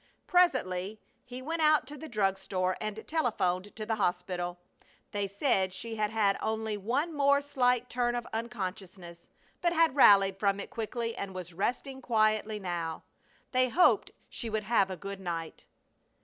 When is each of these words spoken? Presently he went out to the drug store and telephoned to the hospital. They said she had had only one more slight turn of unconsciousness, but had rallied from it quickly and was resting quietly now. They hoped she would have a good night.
Presently 0.25 0.99
he 1.23 1.43
went 1.43 1.61
out 1.61 1.85
to 1.85 1.95
the 1.95 2.09
drug 2.09 2.39
store 2.39 2.75
and 2.81 3.05
telephoned 3.05 3.75
to 3.75 3.85
the 3.85 3.97
hospital. 3.97 4.57
They 5.11 5.27
said 5.27 5.73
she 5.75 5.95
had 5.97 6.09
had 6.09 6.39
only 6.41 6.75
one 6.75 7.13
more 7.13 7.39
slight 7.39 7.87
turn 7.87 8.15
of 8.15 8.25
unconsciousness, 8.33 9.29
but 9.61 9.73
had 9.73 9.95
rallied 9.95 10.39
from 10.39 10.59
it 10.59 10.71
quickly 10.71 11.15
and 11.15 11.35
was 11.35 11.53
resting 11.53 12.01
quietly 12.01 12.59
now. 12.59 13.03
They 13.51 13.69
hoped 13.69 14.09
she 14.27 14.49
would 14.49 14.63
have 14.63 14.89
a 14.89 14.97
good 14.97 15.19
night. 15.19 15.67